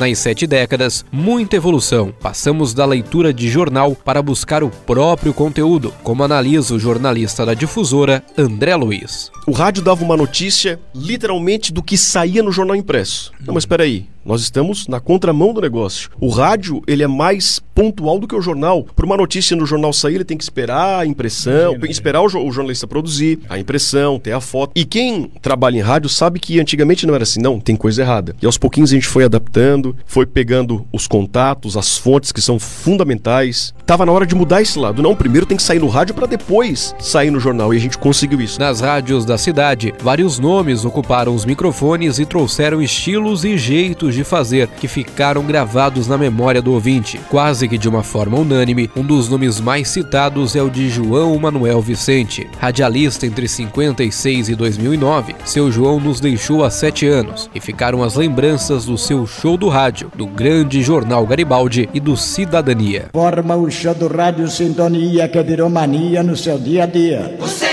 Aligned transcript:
Nas 0.00 0.18
sete 0.18 0.46
décadas, 0.46 1.04
muita 1.12 1.56
evolução. 1.56 2.10
Passamos 2.22 2.72
da 2.72 2.86
leitura 2.86 3.34
de 3.34 3.50
jornal 3.50 3.94
para 3.94 4.22
buscar 4.22 4.64
o 4.64 4.70
próprio 4.70 5.34
conteúdo, 5.34 5.92
como 6.02 6.24
analisa 6.24 6.74
o 6.74 6.78
jornalista 6.78 7.44
da 7.44 7.52
difusora 7.52 8.24
André 8.34 8.74
Luiz. 8.76 9.30
O 9.46 9.52
rádio 9.52 9.82
dava 9.82 10.02
uma 10.02 10.16
notícia 10.16 10.80
literalmente 10.94 11.70
do 11.70 11.82
que 11.82 11.98
saía 11.98 12.42
no 12.42 12.50
jornal 12.50 12.76
impresso. 12.76 13.30
Não, 13.44 13.52
mas 13.52 13.64
espera 13.64 13.82
aí. 13.82 14.08
Nós 14.24 14.42
estamos 14.42 14.86
na 14.86 15.00
contramão 15.00 15.54
do 15.54 15.60
negócio. 15.60 16.10
O 16.20 16.28
rádio, 16.28 16.82
ele 16.86 17.02
é 17.02 17.06
mais 17.06 17.60
pontual 17.74 18.18
do 18.18 18.28
que 18.28 18.34
o 18.34 18.42
jornal. 18.42 18.84
Para 18.94 19.06
uma 19.06 19.16
notícia 19.16 19.56
no 19.56 19.64
jornal 19.64 19.92
sair, 19.92 20.16
ele 20.16 20.24
tem 20.24 20.36
que 20.36 20.44
esperar 20.44 21.00
a 21.00 21.06
impressão, 21.06 21.72
Imagina, 21.72 21.90
esperar 21.90 22.20
o, 22.20 22.26
o, 22.26 22.52
jornalista 22.52 22.86
produzir, 22.86 23.38
a 23.48 23.58
impressão, 23.58 24.18
ter 24.18 24.32
a 24.32 24.40
foto. 24.40 24.72
E 24.74 24.84
quem 24.84 25.30
trabalha 25.40 25.78
em 25.78 25.80
rádio 25.80 26.10
sabe 26.10 26.38
que 26.38 26.60
antigamente 26.60 27.06
não 27.06 27.14
era 27.14 27.22
assim, 27.22 27.40
não, 27.40 27.58
tem 27.58 27.74
coisa 27.76 28.02
errada. 28.02 28.36
E 28.42 28.46
aos 28.46 28.58
pouquinhos 28.58 28.90
a 28.90 28.94
gente 28.94 29.06
foi 29.06 29.24
adaptando, 29.24 29.96
foi 30.04 30.26
pegando 30.26 30.86
os 30.92 31.06
contatos, 31.06 31.76
as 31.76 31.96
fontes 31.96 32.32
que 32.32 32.42
são 32.42 32.58
fundamentais. 32.58 33.72
Tava 33.86 34.04
na 34.04 34.12
hora 34.12 34.26
de 34.26 34.34
mudar 34.34 34.60
esse 34.60 34.78
lado. 34.78 35.02
Não, 35.02 35.16
primeiro 35.16 35.46
tem 35.46 35.56
que 35.56 35.62
sair 35.62 35.78
no 35.78 35.88
rádio 35.88 36.14
para 36.14 36.26
depois 36.26 36.94
sair 36.98 37.30
no 37.30 37.40
jornal. 37.40 37.72
E 37.72 37.78
a 37.78 37.80
gente 37.80 37.96
conseguiu 37.96 38.40
isso. 38.40 38.60
Nas 38.60 38.80
rádios 38.80 39.24
da 39.24 39.38
cidade, 39.38 39.94
vários 40.00 40.38
nomes 40.38 40.84
ocuparam 40.84 41.34
os 41.34 41.46
microfones 41.46 42.18
e 42.18 42.26
trouxeram 42.26 42.82
estilos 42.82 43.44
e 43.44 43.56
jeitos 43.56 44.09
de 44.14 44.24
fazer 44.24 44.68
que 44.68 44.88
ficaram 44.88 45.44
gravados 45.44 46.06
na 46.06 46.18
memória 46.18 46.60
do 46.60 46.72
ouvinte. 46.72 47.20
Quase 47.28 47.68
que 47.68 47.78
de 47.78 47.88
uma 47.88 48.02
forma 48.02 48.38
unânime, 48.38 48.90
um 48.96 49.02
dos 49.02 49.28
nomes 49.28 49.60
mais 49.60 49.88
citados 49.88 50.56
é 50.56 50.62
o 50.62 50.70
de 50.70 50.88
João 50.88 51.38
Manuel 51.38 51.80
Vicente. 51.80 52.48
Radialista 52.58 53.26
entre 53.26 53.48
56 53.48 54.48
e 54.48 54.54
2009, 54.54 55.34
seu 55.44 55.70
João 55.70 56.00
nos 56.00 56.20
deixou 56.20 56.64
há 56.64 56.70
sete 56.70 57.06
anos 57.06 57.50
e 57.54 57.60
ficaram 57.60 58.02
as 58.02 58.14
lembranças 58.14 58.84
do 58.84 58.98
seu 58.98 59.26
show 59.26 59.56
do 59.56 59.68
rádio, 59.68 60.10
do 60.14 60.26
grande 60.26 60.82
jornal 60.82 61.26
Garibaldi 61.26 61.88
e 61.94 62.00
do 62.00 62.16
Cidadania. 62.16 63.08
Forma 63.12 63.56
o 63.56 63.70
show 63.70 63.94
do 63.94 64.08
rádio 64.08 64.48
Sintonia 64.48 65.28
que 65.28 65.42
virou 65.42 65.70
mania 65.70 66.22
no 66.22 66.36
seu 66.36 66.58
dia 66.58 66.84
a 66.84 66.86
dia. 66.86 67.36
Você 67.38 67.69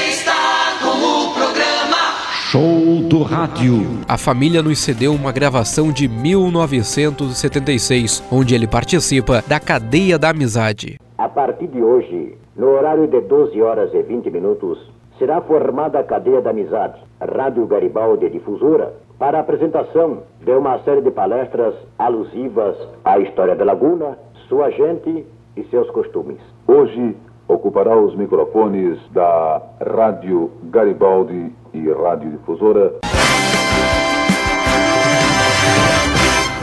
Rádio. 3.27 3.83
A 4.07 4.17
família 4.17 4.63
nos 4.63 4.79
cedeu 4.79 5.11
uma 5.11 5.33
gravação 5.33 5.91
de 5.91 6.07
1976, 6.07 8.23
onde 8.31 8.55
ele 8.55 8.65
participa 8.65 9.43
da 9.45 9.59
Cadeia 9.59 10.17
da 10.17 10.29
Amizade. 10.29 10.97
A 11.17 11.27
partir 11.27 11.67
de 11.67 11.83
hoje, 11.83 12.37
no 12.55 12.67
horário 12.67 13.05
de 13.05 13.19
12 13.19 13.61
horas 13.61 13.93
e 13.93 14.01
20 14.01 14.31
minutos, 14.31 14.79
será 15.19 15.41
formada 15.41 15.99
a 15.99 16.05
Cadeia 16.05 16.41
da 16.41 16.51
Amizade, 16.51 17.03
Rádio 17.19 17.67
Garibaldi 17.67 18.29
Difusora, 18.29 18.93
para 19.19 19.39
a 19.39 19.41
apresentação 19.41 20.23
de 20.41 20.51
uma 20.51 20.79
série 20.83 21.01
de 21.01 21.11
palestras 21.11 21.75
alusivas 21.99 22.77
à 23.03 23.19
história 23.19 23.57
da 23.57 23.65
Laguna, 23.65 24.17
sua 24.47 24.69
gente 24.69 25.25
e 25.57 25.65
seus 25.65 25.89
costumes. 25.89 26.39
Hoje 26.65 27.13
ocupará 27.45 27.93
os 27.97 28.15
microfones 28.15 28.97
da 29.11 29.61
Rádio 29.81 30.49
Garibaldi 30.71 31.51
e 31.73 31.91
Rádio 31.91 32.31
Difusora. 32.31 32.93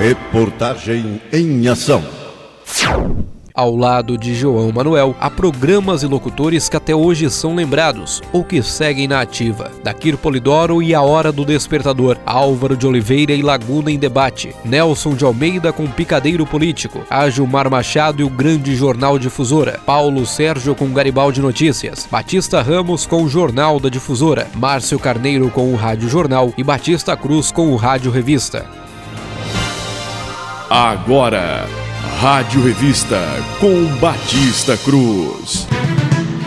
Reportagem 0.06 1.18
em 1.32 1.66
ação. 1.66 2.04
Ao 3.54 3.74
lado 3.74 4.18
de 4.18 4.34
João 4.34 4.70
Manuel, 4.70 5.16
há 5.18 5.30
programas 5.30 6.02
e 6.02 6.06
locutores 6.06 6.68
que 6.68 6.76
até 6.76 6.94
hoje 6.94 7.30
são 7.30 7.54
lembrados 7.54 8.20
ou 8.30 8.44
que 8.44 8.62
seguem 8.62 9.08
na 9.08 9.22
ativa. 9.22 9.70
Daquir 9.82 10.18
Polidoro 10.18 10.82
e 10.82 10.94
A 10.94 11.00
Hora 11.00 11.32
do 11.32 11.42
Despertador, 11.42 12.18
Álvaro 12.26 12.76
de 12.76 12.86
Oliveira 12.86 13.32
e 13.32 13.40
Laguna 13.40 13.90
em 13.90 13.98
Debate, 13.98 14.54
Nelson 14.62 15.14
de 15.14 15.24
Almeida 15.24 15.72
com 15.72 15.86
Picadeiro 15.86 16.44
Político, 16.44 17.00
Agilmar 17.08 17.70
Machado 17.70 18.20
e 18.20 18.26
o 18.26 18.28
Grande 18.28 18.76
Jornal 18.76 19.18
Difusora, 19.18 19.80
Paulo 19.86 20.26
Sérgio 20.26 20.74
com 20.74 20.92
Garibaldi 20.92 21.40
Notícias, 21.40 22.06
Batista 22.10 22.60
Ramos 22.60 23.06
com 23.06 23.22
o 23.22 23.28
Jornal 23.30 23.80
da 23.80 23.88
Difusora, 23.88 24.48
Márcio 24.54 24.98
Carneiro 24.98 25.48
com 25.48 25.72
o 25.72 25.76
Rádio 25.76 26.10
Jornal 26.10 26.52
e 26.58 26.62
Batista 26.62 27.16
Cruz 27.16 27.50
com 27.50 27.72
o 27.72 27.76
Rádio 27.76 28.10
Revista. 28.10 28.83
Agora, 30.76 31.68
Rádio 32.18 32.64
Revista 32.64 33.20
com 33.60 33.84
Batista 34.00 34.76
Cruz. 34.76 35.68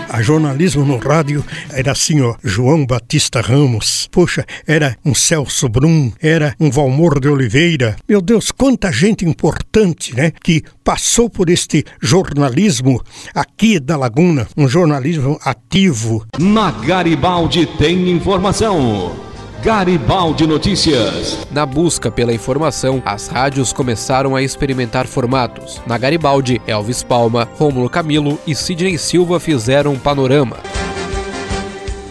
A 0.09 0.21
jornalismo 0.21 0.83
no 0.83 0.97
rádio 0.97 1.45
era 1.71 1.93
assim, 1.93 2.19
ó, 2.19 2.35
João 2.43 2.85
Batista 2.85 3.39
Ramos. 3.39 4.09
Poxa, 4.11 4.45
era 4.67 4.97
um 5.05 5.15
Celso 5.15 5.69
Brum, 5.69 6.11
era 6.21 6.53
um 6.59 6.69
Valmor 6.69 7.21
de 7.21 7.29
Oliveira. 7.29 7.95
Meu 8.05 8.21
Deus, 8.21 8.51
quanta 8.51 8.91
gente 8.91 9.23
importante, 9.23 10.13
né, 10.13 10.33
que 10.43 10.61
passou 10.83 11.29
por 11.29 11.49
este 11.49 11.85
jornalismo 12.01 13.01
aqui 13.33 13.79
da 13.79 13.95
Laguna, 13.95 14.45
um 14.57 14.67
jornalismo 14.67 15.39
ativo. 15.41 16.25
Na 16.37 16.69
Garibaldi 16.71 17.65
tem 17.65 18.11
informação. 18.11 19.26
Garibaldi 19.63 20.45
Notícias. 20.45 21.47
Na 21.51 21.65
busca 21.65 22.11
pela 22.11 22.31
informação, 22.31 23.01
as 23.03 23.27
rádios 23.27 23.73
começaram 23.73 24.35
a 24.35 24.41
experimentar 24.41 25.07
formatos. 25.07 25.81
Na 25.85 25.97
Garibaldi, 25.97 26.61
Elvis 26.67 27.01
Palma, 27.01 27.49
Rômulo 27.57 27.89
Camilo 27.89 28.39
e 28.45 28.53
Sidney 28.53 28.97
Silva 28.97 29.39
fizeram 29.39 29.93
um 29.93 29.99
panorama. 29.99 30.57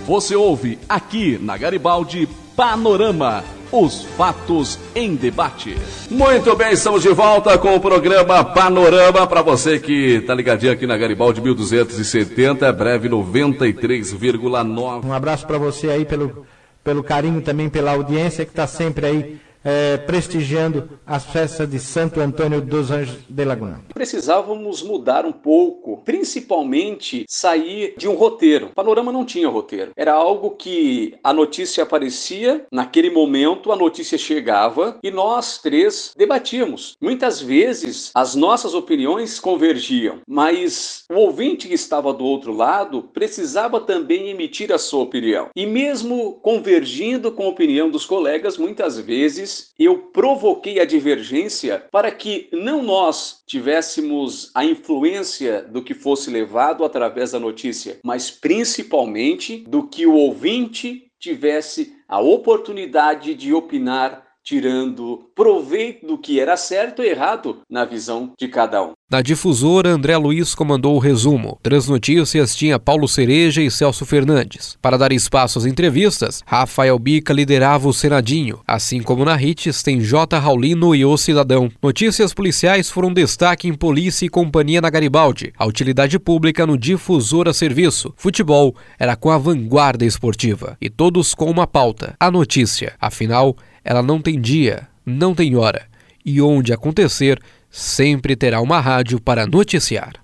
Você 0.06 0.34
ouve 0.34 0.78
aqui 0.88 1.38
na 1.40 1.56
Garibaldi 1.56 2.28
Panorama. 2.56 3.44
Os 3.70 4.02
fatos 4.16 4.78
em 4.94 5.14
debate. 5.14 5.76
Muito 6.10 6.54
bem, 6.54 6.72
estamos 6.72 7.02
de 7.02 7.08
volta 7.10 7.58
com 7.58 7.74
o 7.74 7.80
programa 7.80 8.44
Panorama. 8.44 9.26
Para 9.26 9.42
você 9.42 9.78
que 9.78 10.20
tá 10.26 10.34
ligadinho 10.34 10.72
aqui 10.72 10.86
na 10.86 10.96
Garibaldi 10.96 11.40
1270, 11.40 12.72
breve 12.72 13.08
93,9. 13.08 15.04
Um 15.04 15.12
abraço 15.12 15.46
para 15.46 15.58
você 15.58 15.90
aí 15.90 16.04
pelo 16.04 16.46
pelo 16.86 17.02
carinho 17.02 17.42
também 17.42 17.68
pela 17.68 17.90
audiência 17.90 18.44
que 18.44 18.52
está 18.52 18.64
sempre 18.64 19.06
aí 19.06 19.40
é, 19.66 19.96
prestigiando 19.96 20.88
as 21.04 21.26
festas 21.26 21.68
de 21.68 21.80
Santo 21.80 22.20
Antônio 22.20 22.60
dos 22.60 22.92
Anjos 22.92 23.18
de 23.28 23.44
Laguna. 23.44 23.82
Precisávamos 23.92 24.80
mudar 24.80 25.26
um 25.26 25.32
pouco, 25.32 26.02
principalmente 26.04 27.26
sair 27.28 27.94
de 27.98 28.08
um 28.08 28.14
roteiro. 28.14 28.66
O 28.66 28.74
panorama 28.74 29.10
não 29.10 29.24
tinha 29.24 29.48
roteiro. 29.48 29.90
Era 29.96 30.12
algo 30.12 30.50
que 30.50 31.16
a 31.24 31.32
notícia 31.32 31.82
aparecia, 31.82 32.64
naquele 32.70 33.10
momento 33.10 33.72
a 33.72 33.76
notícia 33.76 34.16
chegava 34.16 34.98
e 35.02 35.10
nós 35.10 35.58
três 35.58 36.12
debatíamos. 36.16 36.96
Muitas 37.00 37.40
vezes 37.40 38.12
as 38.14 38.36
nossas 38.36 38.72
opiniões 38.72 39.40
convergiam, 39.40 40.20
mas 40.28 41.04
o 41.10 41.16
ouvinte 41.16 41.66
que 41.66 41.74
estava 41.74 42.12
do 42.12 42.24
outro 42.24 42.52
lado 42.52 43.02
precisava 43.12 43.80
também 43.80 44.28
emitir 44.28 44.72
a 44.72 44.78
sua 44.78 45.02
opinião. 45.02 45.48
E 45.56 45.66
mesmo 45.66 46.34
convergindo 46.34 47.32
com 47.32 47.44
a 47.44 47.48
opinião 47.48 47.90
dos 47.90 48.06
colegas, 48.06 48.56
muitas 48.56 49.00
vezes 49.00 49.55
eu 49.78 49.98
provoquei 49.98 50.80
a 50.80 50.84
divergência 50.84 51.84
para 51.90 52.10
que 52.10 52.48
não 52.52 52.82
nós 52.82 53.42
tivéssemos 53.46 54.50
a 54.54 54.64
influência 54.64 55.62
do 55.62 55.82
que 55.82 55.94
fosse 55.94 56.30
levado 56.30 56.84
através 56.84 57.32
da 57.32 57.40
notícia, 57.40 57.98
mas 58.02 58.30
principalmente 58.30 59.64
do 59.68 59.86
que 59.86 60.06
o 60.06 60.14
ouvinte 60.14 61.10
tivesse 61.18 61.94
a 62.08 62.20
oportunidade 62.20 63.34
de 63.34 63.52
opinar 63.52 64.25
tirando 64.46 65.28
proveito 65.34 66.06
do 66.06 66.16
que 66.16 66.38
era 66.38 66.56
certo 66.56 67.02
e 67.02 67.08
errado 67.08 67.58
na 67.68 67.84
visão 67.84 68.32
de 68.38 68.46
cada 68.46 68.80
um. 68.80 68.92
Na 69.10 69.20
difusora, 69.20 69.90
André 69.90 70.16
Luiz 70.16 70.54
comandou 70.54 70.94
o 70.94 71.00
resumo. 71.00 71.58
Transnotícias 71.62 72.54
tinha 72.54 72.78
Paulo 72.78 73.08
Cereja 73.08 73.60
e 73.60 73.70
Celso 73.70 74.06
Fernandes. 74.06 74.76
Para 74.80 74.96
dar 74.96 75.12
espaço 75.12 75.58
às 75.58 75.64
entrevistas, 75.64 76.42
Rafael 76.46 76.98
Bica 76.98 77.32
liderava 77.32 77.88
o 77.88 77.92
Senadinho. 77.92 78.60
Assim 78.66 79.02
como 79.02 79.24
na 79.24 79.40
Hits, 79.40 79.82
tem 79.82 80.00
J. 80.00 80.38
Raulino 80.38 80.94
e 80.94 81.04
O 81.04 81.16
Cidadão. 81.16 81.70
Notícias 81.82 82.32
policiais 82.32 82.90
foram 82.90 83.12
destaque 83.12 83.68
em 83.68 83.74
Polícia 83.74 84.26
e 84.26 84.28
Companhia 84.28 84.80
na 84.80 84.90
Garibaldi. 84.90 85.52
A 85.56 85.66
utilidade 85.66 86.18
pública 86.18 86.66
no 86.66 86.78
difusora 86.78 87.52
serviço. 87.52 88.12
Futebol 88.16 88.74
era 88.98 89.16
com 89.16 89.30
a 89.30 89.38
vanguarda 89.38 90.04
esportiva. 90.04 90.76
E 90.80 90.88
todos 90.88 91.34
com 91.34 91.50
uma 91.50 91.66
pauta: 91.66 92.14
a 92.18 92.30
notícia. 92.30 92.94
Afinal, 93.00 93.56
ela 93.86 94.02
não 94.02 94.20
tem 94.20 94.40
dia, 94.40 94.88
não 95.06 95.32
tem 95.32 95.54
hora. 95.54 95.82
E 96.24 96.42
onde 96.42 96.72
acontecer, 96.72 97.40
sempre 97.70 98.34
terá 98.34 98.60
uma 98.60 98.80
rádio 98.80 99.20
para 99.20 99.46
noticiar. 99.46 100.14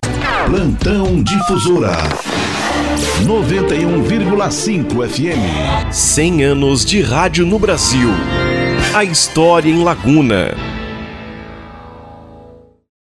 Plantão 0.46 1.22
Difusora 1.22 1.92
91,5 3.24 5.08
FM. 5.08 5.92
100 5.92 6.42
anos 6.42 6.84
de 6.84 7.00
rádio 7.00 7.46
no 7.46 7.56
Brasil. 7.60 8.08
A 8.92 9.04
história 9.04 9.70
em 9.70 9.84
Laguna. 9.84 10.81